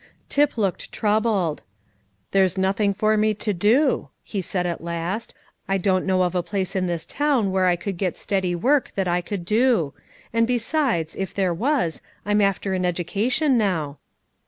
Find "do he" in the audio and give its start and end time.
3.53-4.41